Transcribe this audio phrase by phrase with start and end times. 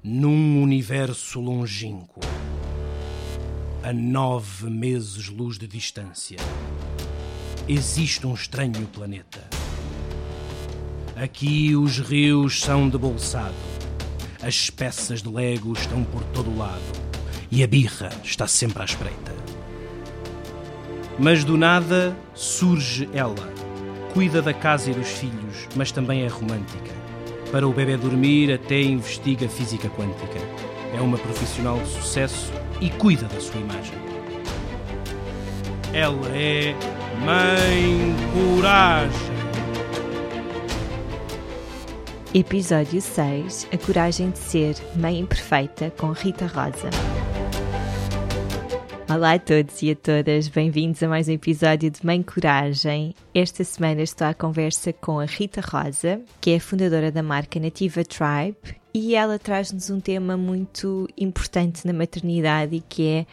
[0.00, 2.20] Num universo longínquo,
[3.82, 6.36] a nove meses-luz de distância,
[7.68, 9.44] existe um estranho planeta.
[11.16, 13.52] Aqui os rios são de bolsado,
[14.40, 16.80] as peças de Lego estão por todo lado
[17.50, 19.34] e a birra está sempre à espreita.
[21.18, 23.52] Mas do nada surge ela.
[24.14, 26.97] Cuida da casa e dos filhos, mas também é romântica.
[27.50, 30.38] Para o bebê dormir, até investiga física quântica.
[30.94, 33.94] É uma profissional de sucesso e cuida da sua imagem.
[35.94, 36.74] Ela é
[37.24, 39.38] Mãe Coragem.
[42.34, 47.17] Episódio 6 A Coragem de Ser Mãe Imperfeita com Rita Rosa.
[49.10, 53.14] Olá a todos e a todas, bem-vindos a mais um episódio de Mãe Coragem.
[53.34, 57.58] Esta semana estou à conversa com a Rita Rosa, que é a fundadora da marca
[57.58, 63.26] Nativa Tribe, e ela traz-nos um tema muito importante na maternidade que é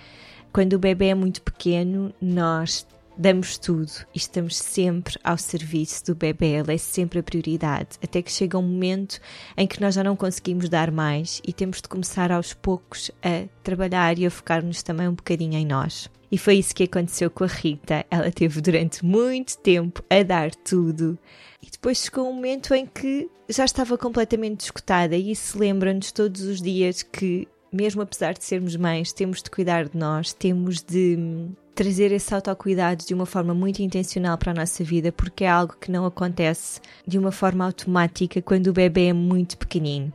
[0.54, 6.16] quando o bebê é muito pequeno, nós damos tudo e estamos sempre ao serviço do
[6.16, 9.20] bebê, ela é sempre a prioridade, até que chega um momento
[9.58, 13.48] em que nós já não conseguimos dar mais e temos de começar aos poucos a
[13.64, 16.10] trabalhar e a focar-nos também um bocadinho em nós.
[16.32, 18.06] E foi isso que aconteceu com a Rita.
[18.10, 21.18] Ela teve durante muito tempo a dar tudo
[21.62, 26.42] e depois chegou um momento em que já estava completamente escutada e isso lembra-nos todos
[26.42, 31.48] os dias que mesmo apesar de sermos mães, temos de cuidar de nós, temos de
[31.76, 35.76] trazer esse autocuidado de uma forma muito intencional para a nossa vida, porque é algo
[35.80, 40.12] que não acontece de uma forma automática quando o bebê é muito pequenino.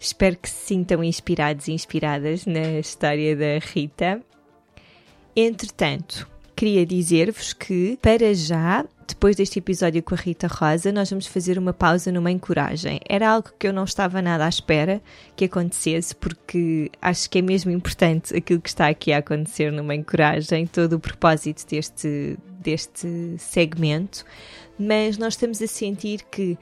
[0.00, 4.22] Espero que se sintam inspirados e inspiradas na história da Rita.
[5.36, 11.26] Entretanto, queria dizer-vos que, para já, depois deste episódio com a Rita Rosa, nós vamos
[11.26, 13.00] fazer uma pausa numa encoragem.
[13.08, 15.00] Era algo que eu não estava nada à espera
[15.34, 19.94] que acontecesse, porque acho que é mesmo importante aquilo que está aqui a acontecer numa
[19.94, 24.26] encoragem, todo o propósito deste, deste segmento.
[24.78, 26.56] Mas nós estamos a sentir que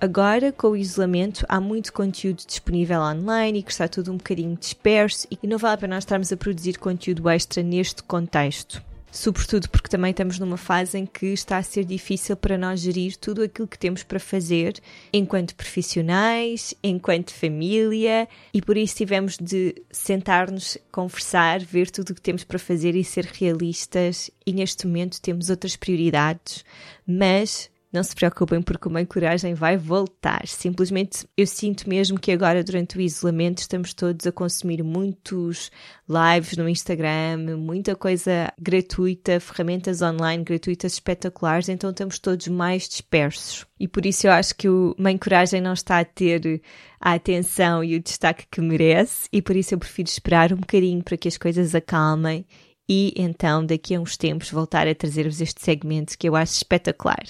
[0.00, 4.56] Agora, com o isolamento, há muito conteúdo disponível online e que está tudo um bocadinho
[4.56, 9.68] disperso e não vale a pena nós estarmos a produzir conteúdo extra neste contexto sobretudo
[9.68, 13.42] porque também estamos numa fase em que está a ser difícil para nós gerir tudo
[13.42, 14.80] aquilo que temos para fazer
[15.12, 22.22] enquanto profissionais, enquanto família, e por isso tivemos de sentar-nos, conversar, ver tudo o que
[22.22, 24.30] temos para fazer e ser realistas.
[24.46, 26.64] E neste momento temos outras prioridades,
[27.06, 30.46] mas não se preocupem porque o Mãe Coragem vai voltar.
[30.46, 35.70] Simplesmente eu sinto mesmo que agora, durante o isolamento, estamos todos a consumir muitos
[36.08, 43.66] lives no Instagram, muita coisa gratuita, ferramentas online gratuitas espetaculares, então estamos todos mais dispersos.
[43.78, 46.62] E por isso eu acho que o Mãe Coragem não está a ter
[47.00, 51.02] a atenção e o destaque que merece, e por isso eu prefiro esperar um bocadinho
[51.02, 52.46] para que as coisas acalmem
[52.88, 57.22] e então daqui a uns tempos voltar a trazer-vos este segmento que eu acho espetacular.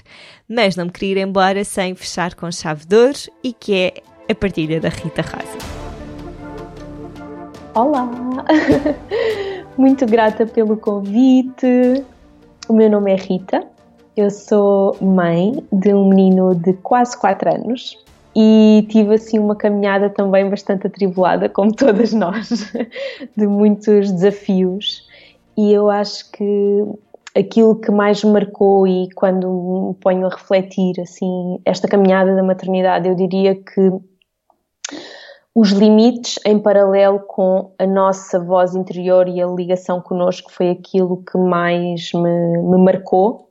[0.48, 3.94] Mas não me queria ir embora sem fechar com chave de ouro e que é
[4.30, 5.58] a partilha da Rita Rosa.
[7.74, 8.08] Olá!
[9.76, 12.04] Muito grata pelo convite.
[12.68, 13.66] O meu nome é Rita,
[14.16, 17.98] eu sou mãe de um menino de quase 4 anos
[18.36, 22.72] e tive assim uma caminhada também bastante atribulada, como todas nós,
[23.36, 25.06] de muitos desafios
[25.56, 26.84] e eu acho que
[27.34, 32.42] aquilo que mais me marcou e quando me ponho a refletir assim esta caminhada da
[32.42, 33.92] maternidade, eu diria que
[35.54, 41.22] os limites em paralelo com a nossa voz interior e a ligação connosco foi aquilo
[41.24, 43.50] que mais me, me marcou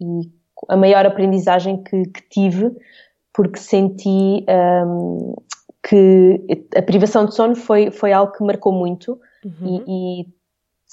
[0.00, 0.30] e
[0.68, 2.74] a maior aprendizagem que, que tive,
[3.32, 4.44] porque senti
[4.86, 5.34] um,
[5.86, 6.42] que
[6.74, 9.84] a privação de sono foi, foi algo que marcou muito uhum.
[9.86, 10.26] e, e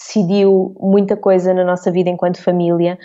[0.01, 2.97] decidiu muita coisa na nossa vida enquanto família.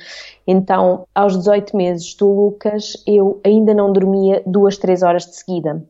[0.47, 5.85] Então, aos 18 meses do Lucas, eu ainda não dormia duas, três horas de seguida.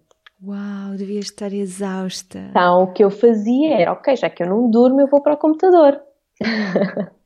[0.44, 2.38] Uau, devia estar exausta.
[2.50, 5.34] Então, o que eu fazia era, ok, já que eu não durmo, eu vou para
[5.34, 6.00] o computador.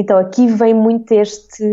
[0.00, 1.64] Então aqui vem muito este.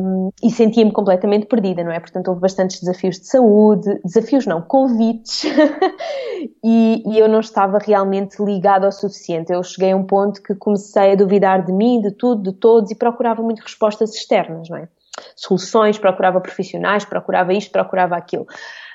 [0.00, 2.00] Um, e sentia-me completamente perdida, não é?
[2.00, 5.44] Portanto, houve bastantes desafios de saúde, desafios não, convites,
[6.64, 9.52] e, e, eu não estava realmente ligada ao suficiente.
[9.52, 12.90] Eu cheguei a um ponto que comecei a duvidar de mim, de tudo, de todos,
[12.90, 14.88] e procurava muito respostas externas, não é?
[15.34, 18.46] Soluções, procurava profissionais, procurava isto, procurava aquilo.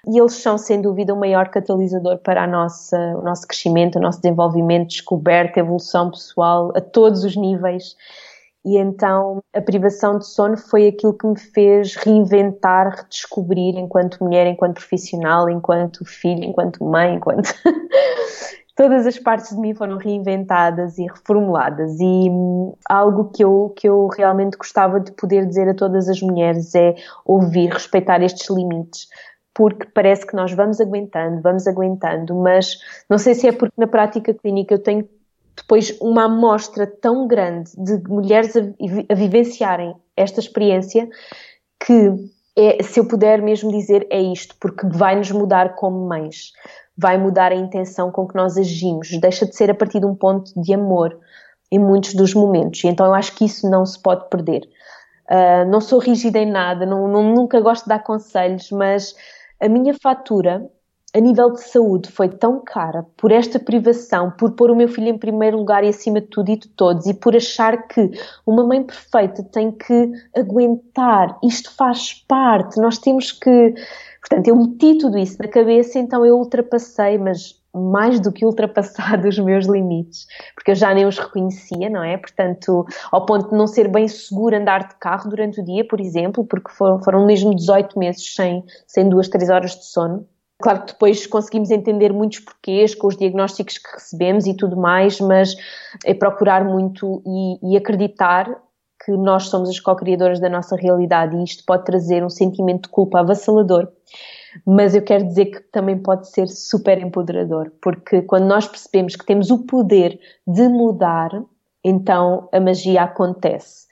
[0.07, 4.01] E eles são, sem dúvida, o maior catalisador para a nossa, o nosso crescimento, o
[4.01, 7.95] nosso desenvolvimento, descoberta, evolução pessoal, a todos os níveis
[8.63, 14.45] E então a privação de sono foi aquilo que me fez reinventar, redescobrir enquanto mulher,
[14.45, 17.53] enquanto profissional, enquanto filha, enquanto mãe, enquanto.
[18.75, 21.99] Todas as partes de mim foram reinventadas e reformuladas.
[21.99, 26.21] E hum, algo que eu, que eu realmente gostava de poder dizer a todas as
[26.21, 29.07] mulheres é ouvir, respeitar estes limites
[29.53, 32.79] porque parece que nós vamos aguentando, vamos aguentando, mas
[33.09, 35.07] não sei se é porque na prática clínica eu tenho
[35.61, 38.61] depois uma amostra tão grande de mulheres a,
[39.09, 41.07] a vivenciarem esta experiência
[41.85, 42.13] que
[42.55, 46.51] é, se eu puder mesmo dizer é isto, porque vai nos mudar como mães,
[46.97, 50.15] vai mudar a intenção com que nós agimos, deixa de ser a partir de um
[50.15, 51.17] ponto de amor
[51.71, 54.67] em muitos dos momentos, e então eu acho que isso não se pode perder.
[55.29, 59.15] Uh, não sou rígida em nada, não, não, nunca gosto de dar conselhos, mas
[59.61, 60.69] a minha fatura
[61.13, 65.09] a nível de saúde foi tão cara por esta privação, por pôr o meu filho
[65.09, 68.11] em primeiro lugar e acima de tudo e de todos, e por achar que
[68.45, 73.73] uma mãe perfeita tem que aguentar, isto faz parte, nós temos que.
[74.21, 79.27] Portanto, eu meti tudo isso na cabeça, então eu ultrapassei, mas mais do que ultrapassado
[79.29, 82.17] os meus limites, porque eu já nem os reconhecia, não é?
[82.17, 85.99] Portanto, ao ponto de não ser bem seguro andar de carro durante o dia, por
[85.99, 90.25] exemplo, porque foram, foram mesmo 18 meses sem, sem duas, três horas de sono.
[90.61, 95.19] Claro que depois conseguimos entender muitos porquês com os diagnósticos que recebemos e tudo mais,
[95.19, 95.55] mas
[96.05, 98.61] é procurar muito e, e acreditar
[99.03, 102.89] que nós somos as co-criadoras da nossa realidade e isto pode trazer um sentimento de
[102.89, 103.87] culpa avassalador.
[104.65, 109.25] Mas eu quero dizer que também pode ser super empoderador, porque quando nós percebemos que
[109.25, 111.31] temos o poder de mudar,
[111.83, 113.87] então a magia acontece.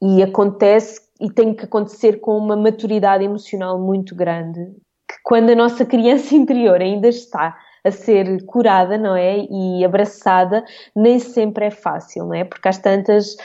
[0.00, 4.74] E acontece e tem que acontecer com uma maturidade emocional muito grande
[5.22, 9.46] quando a nossa criança interior ainda está a ser curada, não é?
[9.50, 10.64] E abraçada,
[10.94, 12.44] nem sempre é fácil, não é?
[12.44, 13.36] Porque às tantas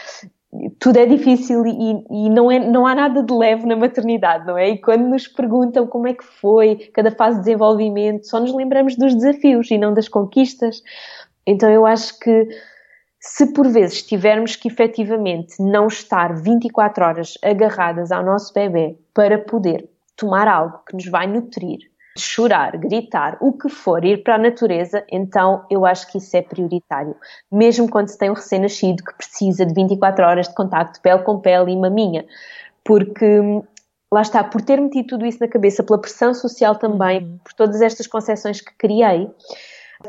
[0.79, 4.57] tudo é difícil e, e, não, é, não há nada de leve na maternidade, não
[4.57, 4.69] é?
[4.69, 8.95] E quando nos perguntam como é que foi cada fase de desenvolvimento, só nos lembramos
[8.95, 10.81] dos desafios e não das conquistas.
[11.45, 12.47] Então eu acho que
[13.19, 19.39] se por vezes tivermos que efetivamente não estar 24 horas agarradas ao nosso bebê para
[19.39, 21.79] poder tomar algo que nos vai nutrir,
[22.17, 26.41] chorar, gritar, o que for, ir para a natureza, então eu acho que isso é
[26.41, 27.15] prioritário.
[27.51, 31.39] Mesmo quando se tem um recém-nascido que precisa de 24 horas de contacto pele com
[31.39, 32.25] pele e maminha.
[32.83, 33.41] Porque
[34.11, 37.37] lá está, por ter metido tudo isso na cabeça, pela pressão social também, uhum.
[37.43, 39.29] por todas estas concessões que criei,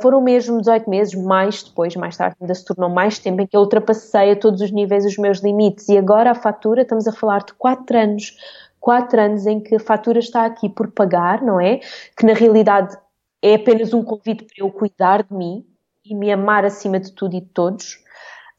[0.00, 3.56] foram mesmo 18 meses, mais depois, mais tarde, ainda se tornou mais tempo em que
[3.56, 5.88] eu ultrapassei a todos os níveis os meus limites.
[5.88, 8.36] E agora a fatura, estamos a falar de 4 anos
[8.86, 11.80] quatro anos em que a fatura está aqui por pagar, não é?
[12.16, 12.96] Que na realidade
[13.42, 15.66] é apenas um convite para eu cuidar de mim
[16.04, 17.98] e me amar acima de tudo e de todos,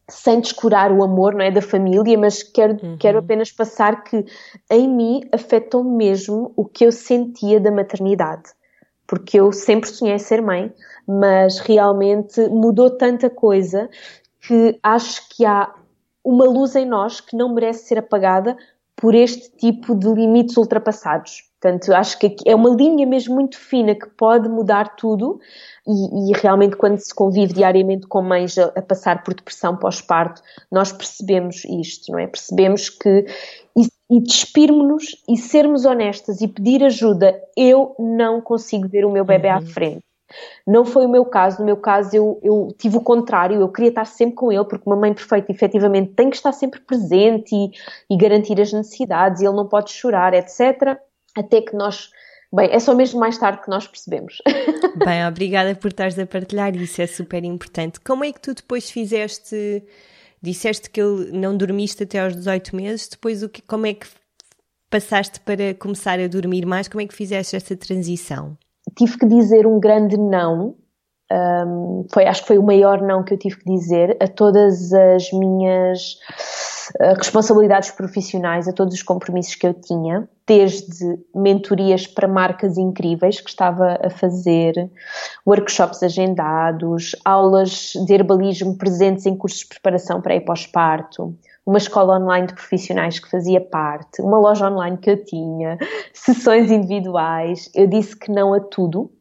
[0.10, 2.98] sem descurar o amor, não é, da família, mas quero, uhum.
[2.98, 4.26] quero apenas passar que
[4.70, 8.52] em mim afetou mesmo o que eu sentia da maternidade.
[9.08, 10.74] Porque eu sempre sonhei ser mãe,
[11.08, 13.90] mas realmente mudou tanta coisa
[14.46, 15.74] que acho que há
[16.22, 18.58] uma luz em nós que não merece ser apagada
[19.00, 21.44] por este tipo de limites ultrapassados.
[21.60, 25.40] Portanto, acho que é uma linha mesmo muito fina que pode mudar tudo
[25.88, 30.42] e, e realmente quando se convive diariamente com mães a, a passar por depressão pós-parto,
[30.72, 32.28] nós percebemos isto, não é?
[32.28, 33.26] Percebemos que
[33.76, 37.40] e, e despirmos-nos e sermos honestas e pedir ajuda.
[37.56, 39.56] Eu não consigo ver o meu bebê uhum.
[39.56, 40.07] à frente.
[40.66, 43.90] Não foi o meu caso, no meu caso eu, eu, tive o contrário, eu queria
[43.90, 47.72] estar sempre com ele, porque uma mãe perfeita efetivamente tem que estar sempre presente e,
[48.10, 51.00] e garantir as necessidades, e ele não pode chorar, etc.
[51.36, 52.10] Até que nós
[52.52, 54.42] Bem, é só mesmo mais tarde que nós percebemos.
[54.96, 58.00] Bem, obrigada por estares a partilhar isso, é super importante.
[58.00, 59.84] Como é que tu depois fizeste,
[60.42, 64.08] disseste que não dormiste até aos 18 meses, depois o que, como é que
[64.90, 68.58] passaste para começar a dormir mais, como é que fizeste essa transição?
[68.96, 70.76] Tive que dizer um grande não.
[71.30, 74.94] Um, foi, acho que foi o maior não que eu tive que dizer a todas
[74.94, 76.14] as minhas
[77.02, 83.42] uh, responsabilidades profissionais, a todos os compromissos que eu tinha, desde mentorias para marcas incríveis
[83.42, 84.90] que estava a fazer,
[85.46, 91.36] workshops agendados, aulas de herbalismo presentes em cursos de preparação para e pós-parto,
[91.68, 95.78] uma escola online de profissionais que fazia parte, uma loja online que eu tinha,
[96.14, 97.70] sessões individuais.
[97.76, 99.12] Eu disse que não a tudo.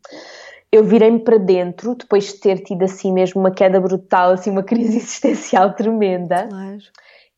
[0.70, 4.62] Eu virei-me para dentro, depois de ter tido assim mesmo uma queda brutal, assim uma
[4.62, 6.46] crise existencial tremenda.
[6.48, 6.78] Claro.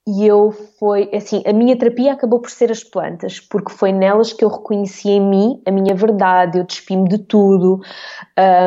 [0.07, 4.33] E eu foi, assim, a minha terapia acabou por ser as plantas, porque foi nelas
[4.33, 7.83] que eu reconheci em mim a minha verdade, eu despi-me de tudo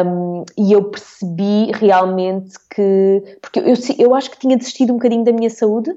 [0.05, 5.23] um, e eu percebi realmente que, porque eu, eu acho que tinha desistido um bocadinho
[5.23, 5.91] da minha saúde,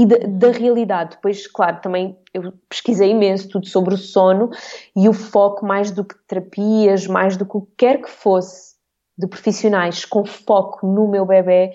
[0.00, 1.16] e da, da, realidade.
[1.16, 4.48] Depois, claro, também eu pesquisei imenso tudo sobre o sono
[4.96, 8.76] e o foco, mais do que terapias, mais do que o que quer que fosse
[9.18, 11.72] de profissionais com foco no meu bebê,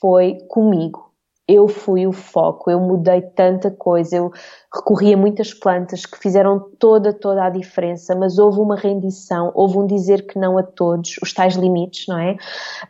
[0.00, 1.10] foi comigo
[1.52, 4.30] eu fui o foco, eu mudei tanta coisa, eu
[4.72, 9.78] recorri a muitas plantas que fizeram toda, toda a diferença, mas houve uma rendição, houve
[9.78, 12.36] um dizer que não a todos, os tais limites, não é?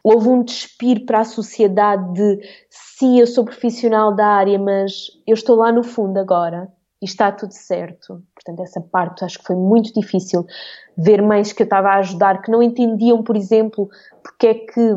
[0.05, 2.39] Houve um despir para a sociedade de
[3.01, 7.33] sim, eu sou profissional da área, mas eu estou lá no fundo agora e está
[7.33, 8.23] tudo certo.
[8.35, 10.47] Portanto, essa parte acho que foi muito difícil
[10.99, 13.89] ver mães que eu estava a ajudar que não entendiam, por exemplo,
[14.23, 14.97] porque é que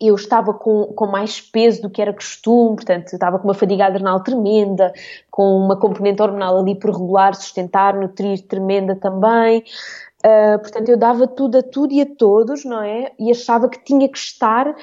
[0.00, 3.84] eu estava com, com mais peso do que era costume, portanto, estava com uma fadiga
[3.84, 4.90] adrenal tremenda,
[5.30, 9.62] com uma componente hormonal ali por regular, sustentar, nutrir tremenda também.
[10.24, 13.12] Uh, portanto, eu dava tudo a tudo e a todos, não é?
[13.18, 14.74] E achava que tinha que estar.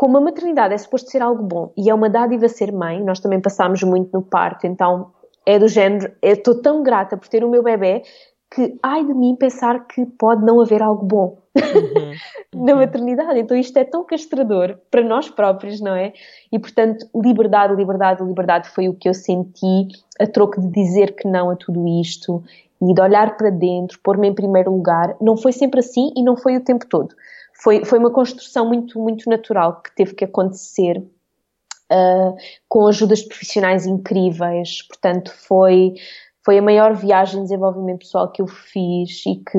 [0.00, 3.20] Como a maternidade é suposto ser algo bom e é uma dádiva ser mãe, nós
[3.20, 5.10] também passámos muito no parto, então
[5.44, 8.02] é do género, estou tão grata por ter o meu bebê
[8.50, 12.12] que ai de mim pensar que pode não haver algo bom uhum,
[12.56, 12.64] uhum.
[12.64, 13.40] na maternidade.
[13.40, 16.14] Então isto é tão castrador para nós próprios, não é?
[16.50, 19.88] E portanto, liberdade, liberdade, liberdade foi o que eu senti
[20.18, 22.42] a troco de dizer que não a tudo isto
[22.80, 25.14] e de olhar para dentro, pôr-me em primeiro lugar.
[25.20, 27.14] Não foi sempre assim e não foi o tempo todo.
[27.62, 32.36] Foi, foi uma construção muito, muito natural que teve que acontecer uh,
[32.68, 34.82] com ajudas profissionais incríveis.
[34.82, 35.94] Portanto, foi
[36.42, 39.52] foi a maior viagem de desenvolvimento pessoal que eu fiz e que,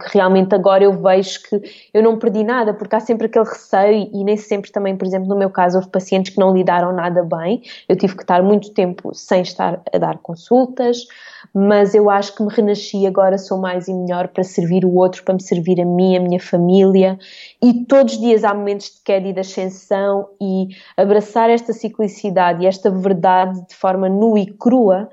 [0.00, 1.60] que, realmente agora eu vejo que
[1.92, 5.28] eu não perdi nada, porque há sempre aquele receio e nem sempre também, por exemplo,
[5.28, 7.62] no meu caso, houve pacientes que não lidaram nada bem.
[7.86, 11.06] Eu tive que estar muito tempo sem estar a dar consultas,
[11.52, 15.22] mas eu acho que me renasci agora, sou mais e melhor para servir o outro,
[15.24, 17.18] para me servir a mim, a minha família.
[17.62, 22.64] E todos os dias há momentos de queda e de ascensão e abraçar esta ciclicidade
[22.64, 25.10] e esta verdade de forma nua e crua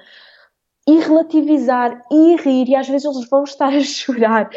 [0.89, 4.50] e relativizar e rir, e às vezes eles vão estar a chorar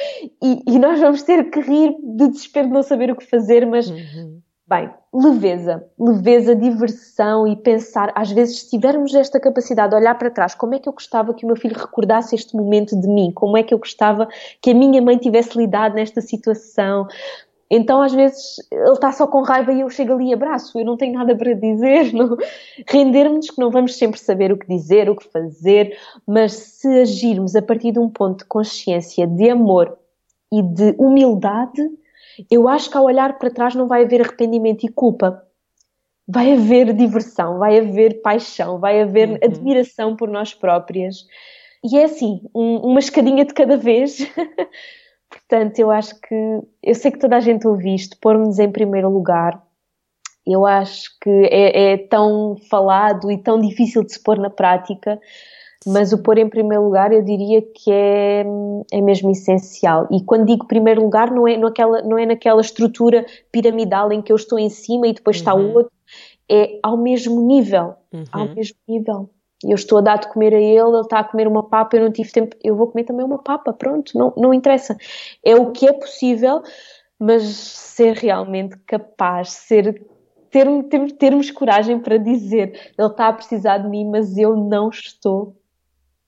[0.43, 3.67] e, e nós vamos ter que rir de desespero de não saber o que fazer,
[3.67, 4.41] mas uhum.
[4.67, 10.31] bem, leveza, leveza, diversão e pensar, às vezes se tivermos esta capacidade de olhar para
[10.31, 13.31] trás, como é que eu gostava que o meu filho recordasse este momento de mim,
[13.35, 14.27] como é que eu gostava
[14.63, 17.07] que a minha mãe tivesse lidado nesta situação,
[17.75, 20.85] então, às vezes, ele está só com raiva e eu chego ali e abraço, eu
[20.85, 22.13] não tenho nada para dizer.
[22.87, 27.57] Rendermos que não vamos sempre saber o que dizer, o que fazer, mas se agirmos
[27.57, 29.97] a partir de um ponto de consciência, de amor
[30.53, 31.81] e de humildade,
[32.51, 35.43] eu acho que ao olhar para trás não vai haver arrependimento e culpa.
[36.29, 39.39] Vai haver diversão, vai haver paixão, vai haver uhum.
[39.43, 41.25] admiração por nós próprias.
[41.83, 44.19] E é assim, um, uma escadinha de cada vez.
[45.31, 49.09] Portanto, eu acho que, eu sei que toda a gente ouve isto, pôr-nos em primeiro
[49.09, 49.63] lugar,
[50.47, 55.21] eu acho que é, é, tão falado e tão difícil de se pôr na prática,
[55.87, 58.45] mas o pôr em primeiro lugar eu diria que é,
[58.93, 60.09] é mesmo essencial.
[60.11, 64.33] E quando digo primeiro lugar, não é, naquela, não é naquela estrutura piramidal em que
[64.33, 65.41] eu estou em cima e depois uhum.
[65.41, 65.93] está o outro,
[66.49, 67.95] é ao mesmo nível.
[68.13, 68.25] Uhum.
[68.33, 69.31] Ao mesmo nível
[69.65, 72.05] eu estou a dar de comer a ele, ele está a comer uma papa, eu
[72.05, 74.97] não tive tempo, eu vou comer também uma papa, pronto, não, não interessa.
[75.45, 76.63] É o que é possível,
[77.19, 80.05] mas ser realmente capaz, ser
[80.51, 84.91] ter, ter, termos coragem para dizer ele está a precisar de mim, mas eu não
[84.91, 85.57] estou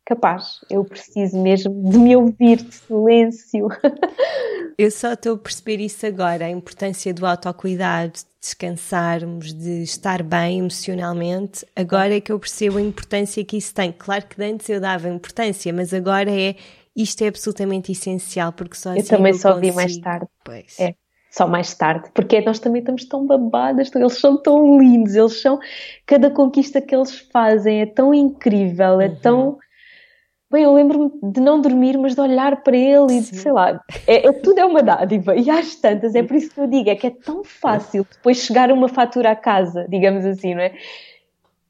[0.05, 0.61] capaz.
[0.71, 3.69] Eu preciso mesmo de me ouvir, de silêncio.
[4.77, 10.21] Eu só estou a perceber isso agora, a importância do autocuidado, de descansarmos, de estar
[10.21, 11.65] bem emocionalmente.
[11.77, 13.93] Agora é que eu percebo a importância que isso tem.
[13.93, 16.57] Claro que antes eu dava importância, mas agora é
[16.97, 19.71] isto é absolutamente essencial porque só assim eu também eu só consigo.
[19.71, 20.27] vi mais tarde.
[20.45, 20.81] Pois.
[20.81, 20.95] É
[21.31, 25.59] só mais tarde, porque nós também estamos tão babadas, eles são tão lindos, eles são
[26.07, 29.17] cada conquista que eles fazem é tão incrível, é uhum.
[29.21, 29.59] tão
[30.55, 33.83] Bem, eu lembro-me de não dormir, mas de olhar para ele e de, sei lá,
[34.07, 35.35] é, é, tudo é uma dádiva.
[35.35, 38.37] E às tantas, é por isso que eu digo, é que é tão fácil depois
[38.37, 40.73] chegar uma fatura à casa, digamos assim, não é?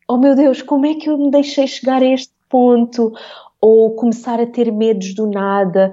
[0.07, 3.11] Oh meu Deus, como é que eu me deixei chegar a este ponto?
[3.59, 5.91] Ou começar a ter medos do nada,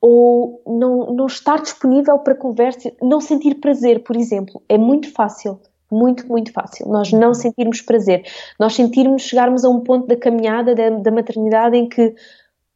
[0.00, 4.60] ou não, não estar disponível para conversa, não sentir prazer, por exemplo.
[4.68, 5.60] É muito fácil
[5.92, 6.88] muito, muito fácil.
[6.88, 8.24] Nós não sentirmos prazer,
[8.58, 12.14] nós sentirmos chegarmos a um ponto da caminhada da, da, maternidade em que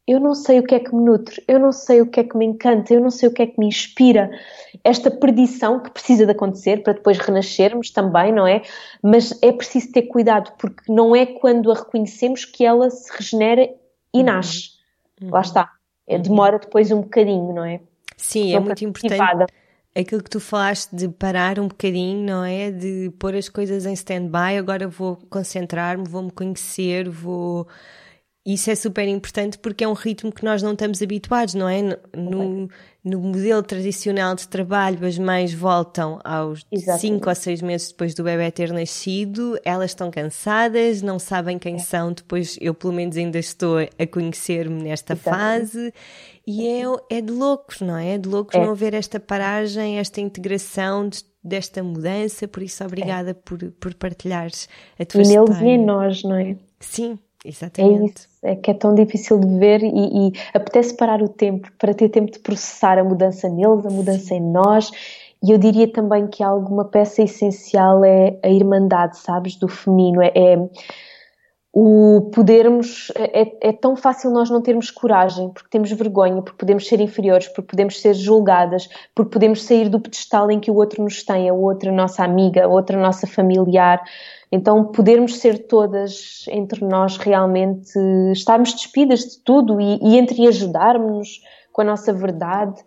[0.07, 2.25] eu não sei o que é que me nutre, eu não sei o que é
[2.25, 4.31] que me encanta, eu não sei o que é que me inspira.
[4.85, 8.63] Esta perdição que precisa de acontecer para depois renascermos também, não é?
[9.03, 13.69] Mas é preciso ter cuidado, porque não é quando a reconhecemos que ela se regenera
[14.15, 14.25] e uhum.
[14.25, 14.71] nasce.
[15.21, 15.31] Uhum.
[15.31, 15.73] Lá está.
[16.07, 17.81] É, demora depois um bocadinho, não é?
[18.17, 19.66] Sim, é muito importante
[19.97, 22.71] aquilo que tu falaste de parar um bocadinho, não é?
[22.71, 27.67] De pôr as coisas em stand-by, agora vou concentrar-me, vou me conhecer, vou.
[28.45, 31.83] Isso é super importante porque é um ritmo que nós não estamos habituados, não é?
[32.15, 32.69] No,
[33.07, 36.67] no modelo tradicional de trabalho, as mães voltam aos
[36.99, 41.77] 5 ou 6 meses depois do bebê ter nascido, elas estão cansadas, não sabem quem
[41.77, 41.79] é.
[41.79, 45.71] são, depois eu pelo menos ainda estou a conhecer-me nesta Exatamente.
[45.71, 45.95] fase
[46.45, 48.15] e é, é de loucos, não é?
[48.15, 48.59] É de loucos é.
[48.59, 53.35] não haver esta paragem, esta integração de, desta mudança, por isso obrigada é.
[53.35, 55.53] por, por partilhares a tua e história.
[55.53, 56.57] E neles e em nós, não é?
[56.81, 58.03] Sim, exatamente.
[58.03, 61.71] É isso, é que é tão difícil de ver e, e apetece parar o tempo
[61.79, 64.91] para ter tempo de processar a mudança neles, a mudança em nós.
[65.43, 70.23] E eu diria também que alguma peça essencial é a irmandade, sabes, do feminino.
[70.23, 70.69] É, é
[71.79, 73.13] o podermos.
[73.15, 77.49] É, é, tão fácil nós não termos coragem, porque temos vergonha, porque podemos ser inferiores,
[77.49, 81.51] porque podemos ser julgadas, porque podemos sair do pedestal em que o outro nos tem,
[81.51, 84.03] a outra nossa amiga, a outra nossa familiar.
[84.51, 87.93] Então, podermos ser todas entre nós realmente,
[88.33, 91.43] estarmos despidas de tudo e, e entre ajudarmos
[91.75, 92.83] com a nossa verdade,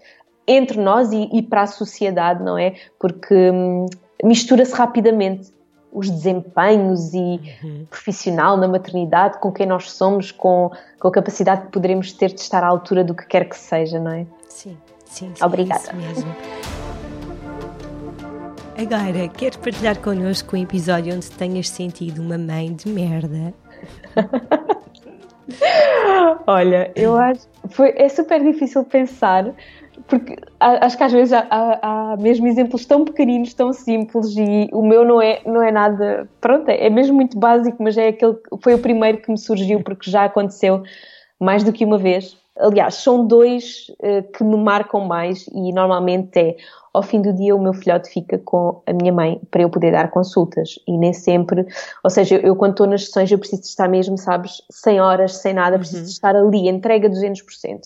[0.47, 2.73] entre nós e, e para a sociedade, não é?
[2.99, 3.85] Porque hum,
[4.23, 5.58] mistura-se rapidamente
[5.91, 7.85] os desempenhos e uhum.
[7.89, 12.41] profissional na maternidade, com quem nós somos, com, com a capacidade que poderemos ter de
[12.41, 14.25] estar à altura do que quer que seja, não é?
[14.47, 15.31] Sim, sim.
[15.33, 15.91] sim Obrigada.
[15.93, 16.33] mesmo.
[18.77, 23.53] Agora, queres partilhar connosco um episódio onde tenhas sentido uma mãe de merda?
[26.47, 27.47] Olha, eu acho.
[27.69, 29.53] Foi, é super difícil pensar
[30.09, 31.79] porque acho que às vezes há, há,
[32.13, 36.27] há, mesmo exemplos tão pequeninos, tão simples e o meu não é, não é nada,
[36.41, 40.09] pronto, é mesmo muito básico, mas é aquele, foi o primeiro que me surgiu porque
[40.09, 40.83] já aconteceu
[41.39, 42.38] mais do que uma vez.
[42.59, 46.55] Aliás, são dois uh, que me marcam mais e normalmente é
[46.93, 49.91] ao fim do dia o meu filhote fica com a minha mãe para eu poder
[49.91, 51.65] dar consultas e nem sempre,
[52.03, 54.99] ou seja, eu, eu quando estou nas sessões eu preciso de estar mesmo, sabes, sem
[54.99, 56.05] horas, sem nada, preciso uhum.
[56.05, 57.81] de estar ali, entrega 200%.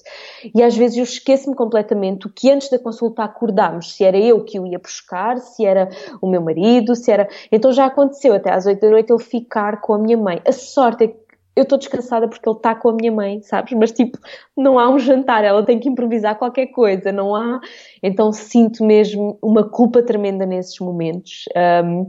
[0.55, 4.43] E às vezes eu esqueço-me completamente o que antes da consulta acordámos, se era eu
[4.43, 5.89] que o ia buscar, se era
[6.21, 7.27] o meu marido, se era...
[7.51, 10.41] Então já aconteceu até às 8 da noite ele ficar com a minha mãe.
[10.47, 11.22] A sorte é que
[11.55, 13.73] eu estou descansada porque ele está com a minha mãe, sabes?
[13.73, 14.17] Mas tipo,
[14.57, 17.59] não há um jantar, ela tem que improvisar qualquer coisa, não há.
[18.01, 21.45] Então sinto mesmo uma culpa tremenda nesses momentos.
[21.85, 22.07] Um,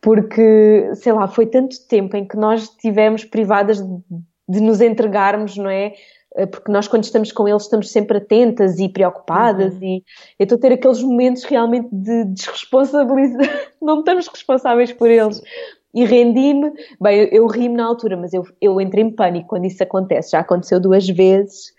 [0.00, 4.02] porque, sei lá, foi tanto tempo em que nós tivemos privadas de,
[4.48, 5.92] de nos entregarmos, não é?
[6.36, 9.82] Eh, porque nós quando estamos com eles estamos sempre atentas e preocupadas uhum.
[9.82, 10.04] e
[10.38, 13.40] então ter aqueles momentos realmente de desresponsabilizar,
[13.82, 15.42] não estamos responsáveis por eles,
[15.94, 16.72] e rendi-me.
[17.00, 20.32] Bem, eu, ri-me na altura, mas eu, eu entrei em pânico quando isso acontece.
[20.32, 21.72] Já aconteceu duas vezes.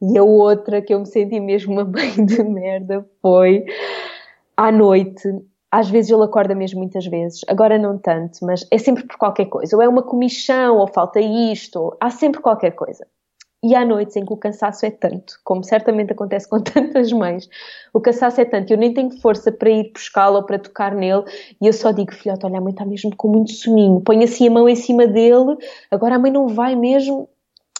[0.00, 3.64] E a outra que eu me senti mesmo uma mãe de merda foi
[4.56, 5.28] à noite.
[5.70, 9.46] Às vezes ele acorda mesmo muitas vezes, agora não tanto, mas é sempre por qualquer
[9.46, 9.76] coisa.
[9.76, 11.96] Ou é uma comichão, ou falta isto, ou...
[12.00, 13.06] há sempre qualquer coisa.
[13.64, 17.48] E há noites em que o cansaço é tanto, como certamente acontece com tantas mães,
[17.92, 21.24] o cansaço é tanto, eu nem tenho força para ir buscá-lo ou para tocar nele,
[21.60, 24.48] e eu só digo, filhote, olha, a mãe está mesmo com muito soninho, põe assim
[24.48, 25.56] a mão em cima dele,
[25.90, 27.28] agora a mãe não vai mesmo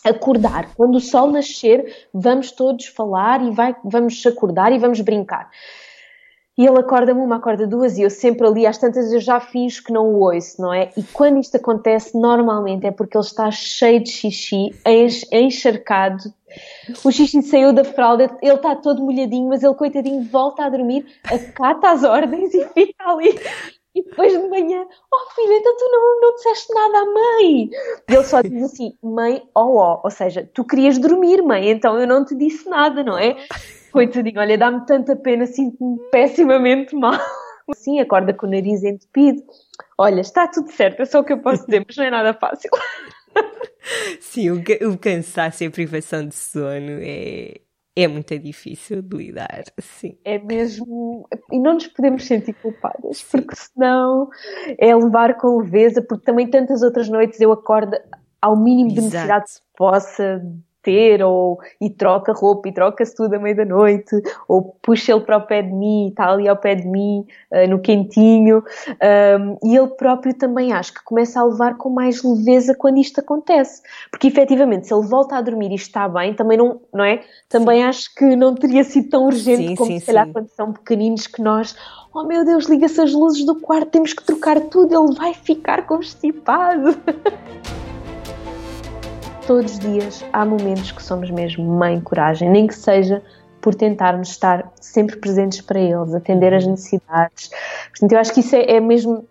[0.05, 0.75] acordar.
[0.75, 5.51] Quando o sol nascer, vamos todos falar e vai, vamos acordar e vamos brincar.
[6.59, 9.85] E ele acorda-me uma, acorda duas, e eu sempre ali, às tantas, eu já finjo
[9.85, 10.91] que não o ouço, não é?
[10.97, 14.71] E quando isto acontece, normalmente é porque ele está cheio de xixi,
[15.31, 16.33] encharcado.
[17.05, 21.05] O xixi saiu da fralda, ele está todo molhadinho, mas ele, coitadinho, volta a dormir,
[21.25, 23.39] acata as ordens e fica ali.
[23.95, 27.71] E depois de manhã, oh filha, então tu não, não disseste nada à mãe.
[28.11, 31.99] E ele só diz assim, mãe, oh, oh, ou seja, tu querias dormir, mãe, então
[31.99, 33.37] eu não te disse nada, não é?
[33.97, 37.19] Coitadinho, olha, dá-me tanta pena, sinto-me pessimamente mal.
[37.75, 39.43] Sim, acorda com o nariz entupido.
[39.97, 42.35] Olha, está tudo certo, é só o que eu posso dizer, mas não é nada
[42.35, 42.71] fácil.
[44.21, 47.55] Sim, o, o cansaço e a privação de sono é,
[47.97, 50.19] é muito difícil de lidar, sim.
[50.27, 51.27] É mesmo.
[51.51, 53.27] E não nos podemos sentir culpadas, sim.
[53.31, 54.29] porque senão
[54.79, 57.97] é levar com leveza, porque também tantas outras noites eu acordo
[58.43, 60.43] ao mínimo de necessidade que possa
[60.87, 64.15] ter, ou e troca roupa e troca-se tudo à meia da noite,
[64.47, 67.69] ou puxa ele para o pé de mim, está ali ao pé de mim, uh,
[67.69, 68.63] no quentinho,
[69.41, 73.19] um, e ele próprio também acho que começa a levar com mais leveza quando isto
[73.19, 77.23] acontece, porque efetivamente se ele volta a dormir e está bem, também não, não é?
[77.49, 77.89] Também sim.
[77.89, 81.27] acho que não teria sido tão urgente sim, como sim, se calhar quando são pequeninos
[81.27, 81.75] que nós
[82.15, 85.87] oh meu Deus, liga-se as luzes do quarto, temos que trocar tudo, ele vai ficar
[85.87, 86.97] constipado.
[89.47, 93.23] todos os dias há momentos que somos mesmo mãe coragem, nem que seja
[93.61, 97.51] por tentarmos estar sempre presentes para eles, atender as necessidades.
[97.91, 99.27] Portanto, eu acho que isso é, é mesmo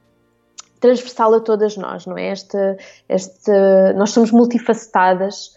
[0.80, 2.28] transversal a todas nós, não é?
[2.28, 2.78] Esta,
[3.10, 5.52] esta, nós somos multifacetadas,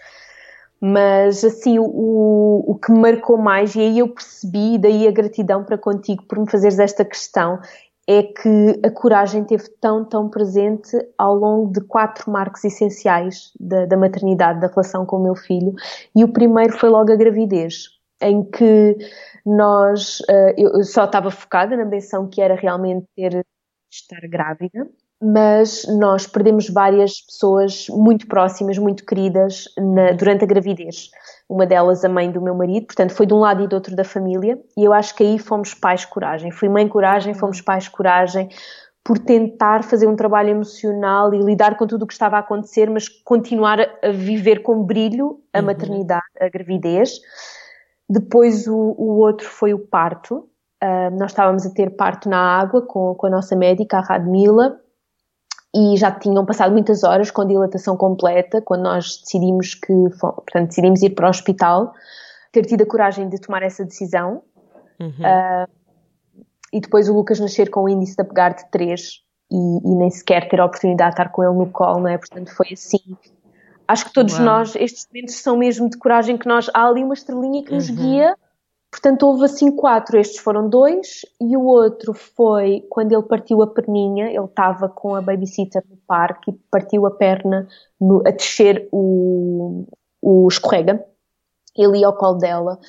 [0.81, 5.65] mas assim, o, o que me marcou mais, e aí eu percebi, daí a gratidão
[5.65, 7.61] para contigo por me fazeres esta questão,
[8.09, 13.85] é que a coragem teve tão, tão presente ao longo de quatro marcos essenciais da,
[13.85, 15.75] da maternidade, da relação com o meu filho.
[16.17, 17.91] E o primeiro foi logo a gravidez,
[18.23, 18.97] em que
[19.45, 23.45] nós, uh, eu só estava focada na benção que era realmente ter
[23.93, 24.89] estar grávida,
[25.21, 31.11] mas nós perdemos várias pessoas muito próximas, muito queridas na, durante a gravidez
[31.49, 33.97] uma delas a mãe do meu marido, portanto foi de um lado e do outro
[33.97, 36.51] da família, e eu acho que aí fomos pais coragem.
[36.51, 38.51] Fui mãe coragem, fomos pais coragem,
[39.03, 42.91] por tentar fazer um trabalho emocional e lidar com tudo o que estava a acontecer,
[42.91, 45.67] mas continuar a viver com brilho a uhum.
[45.67, 47.19] maternidade, a gravidez.
[48.07, 50.47] Depois o, o outro foi o parto.
[50.85, 54.79] Uh, nós estávamos a ter parto na água com, com a nossa médica, a Radmila,
[55.79, 61.03] e já tinham passado muitas horas com dilatação completa, quando nós decidimos que, portanto, decidimos
[61.03, 61.95] ir para o hospital,
[62.51, 64.43] ter tido a coragem de tomar essa decisão.
[64.99, 65.09] Uhum.
[65.09, 65.69] Uh,
[66.73, 70.11] e depois o Lucas nascer com o índice de apegar de 3 e, e, nem
[70.11, 72.19] sequer ter a oportunidade de estar com ele no colo, não é?
[72.19, 73.17] Portanto, foi assim.
[73.87, 74.45] Acho que todos Uau.
[74.45, 77.89] nós, estes momentos são mesmo de coragem que nós, há ali uma estrelinha que nos
[77.89, 77.97] uhum.
[77.97, 78.37] guia
[79.01, 83.67] Portanto, houve assim quatro, estes foram dois, e o outro foi quando ele partiu a
[83.69, 87.69] perninha, ele estava com a babysitter no parque e partiu a perna
[88.01, 89.87] no, a descer o,
[90.21, 91.07] o escorrega,
[91.77, 92.81] ele ia ao colo dela.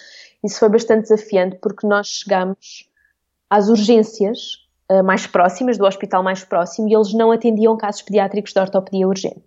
[0.43, 2.89] Isso foi bastante desafiante porque nós chegamos
[3.48, 8.52] às urgências uh, mais próximas, do hospital mais próximo, e eles não atendiam casos pediátricos
[8.52, 9.43] de ortopedia urgente.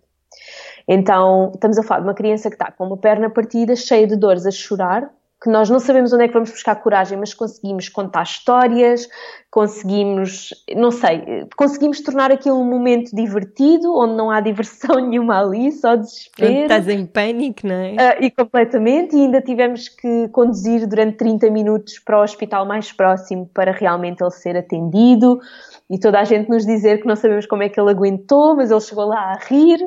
[0.87, 4.15] Então, estamos a falar de uma criança que está com uma perna partida, cheia de
[4.15, 7.89] dores, a chorar, que nós não sabemos onde é que vamos buscar coragem, mas conseguimos
[7.89, 9.09] contar histórias,
[9.51, 15.69] conseguimos, não sei, conseguimos tornar aquilo um momento divertido, onde não há diversão nenhuma ali,
[15.73, 16.49] só desespero.
[16.49, 17.91] Onde estás em pânico, não é?
[17.91, 22.93] Uh, e completamente, e ainda tivemos que conduzir durante 30 minutos para o hospital mais
[22.93, 25.41] próximo para realmente ele ser atendido,
[25.89, 28.71] e toda a gente nos dizer que não sabemos como é que ele aguentou, mas
[28.71, 29.79] ele chegou lá a rir.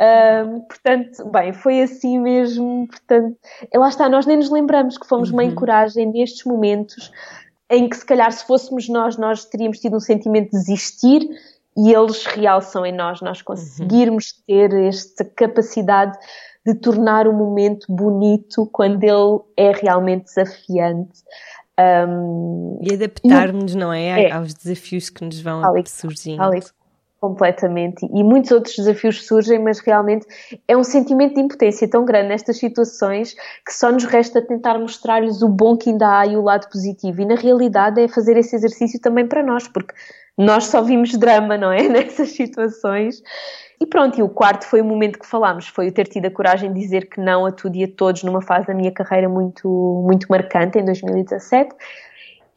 [0.00, 2.88] Um, portanto, bem, foi assim mesmo.
[2.88, 3.36] Portanto,
[3.74, 5.36] lá está, nós nem nos lembramos que fomos uhum.
[5.36, 7.12] mãe coragem nestes momentos
[7.70, 11.28] em que, se calhar, se fôssemos nós, nós teríamos tido um sentimento de desistir
[11.76, 13.44] e eles realçam em nós, nós uhum.
[13.46, 14.42] conseguirmos uhum.
[14.46, 16.18] ter esta capacidade
[16.66, 21.22] de tornar o momento bonito quando ele é realmente desafiante.
[22.08, 26.42] Um, e adaptarmos, não é, é, aos desafios que nos vão surgindo.
[27.24, 28.06] Completamente.
[28.12, 30.26] E muitos outros desafios surgem, mas realmente
[30.68, 33.32] é um sentimento de impotência tão grande nestas situações
[33.64, 37.22] que só nos resta tentar mostrar-lhes o bom que ainda há e o lado positivo.
[37.22, 39.94] E na realidade é fazer esse exercício também para nós, porque
[40.36, 41.88] nós só vimos drama, não é?
[41.88, 43.22] Nessas situações.
[43.80, 46.30] E pronto, e o quarto foi o momento que falámos, foi o ter tido a
[46.30, 49.30] coragem de dizer que não a tudo e a todos numa fase da minha carreira
[49.30, 49.66] muito,
[50.06, 51.74] muito marcante, em 2017.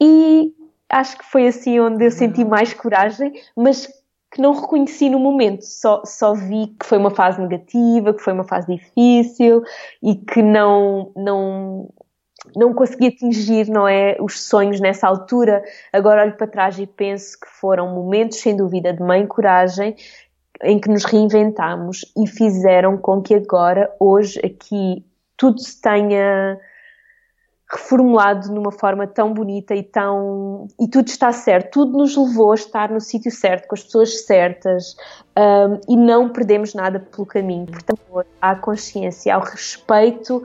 [0.01, 0.53] E
[0.89, 3.87] acho que foi assim onde eu senti mais coragem, mas
[4.31, 8.33] que não reconheci no momento, só, só vi que foi uma fase negativa, que foi
[8.33, 9.63] uma fase difícil
[10.03, 11.89] e que não, não,
[12.55, 15.63] não consegui atingir, não é, os sonhos nessa altura.
[15.93, 19.95] Agora olho para trás e penso que foram momentos, sem dúvida, de mãe coragem,
[20.63, 25.05] em que nos reinventamos e fizeram com que agora, hoje, aqui,
[25.37, 26.59] tudo se tenha
[27.69, 32.55] reformulado numa forma tão bonita e tão e tudo está certo, tudo nos levou a
[32.55, 34.95] estar no sítio certo, com as pessoas certas
[35.37, 37.65] um, e não perdemos nada pelo caminho.
[37.65, 37.99] Portanto,
[38.41, 40.43] há consciência, há o respeito,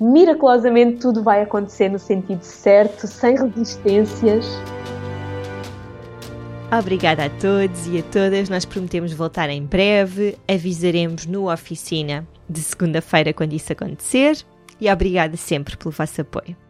[0.00, 4.44] miraculosamente tudo vai acontecer no sentido certo, sem resistências.
[6.76, 8.50] Obrigada a todos e a todas.
[8.50, 10.36] Nós prometemos voltar em breve.
[10.46, 14.44] Avisaremos no oficina de segunda-feira quando isso acontecer
[14.80, 16.67] e obrigada sempre pelo vosso apoio.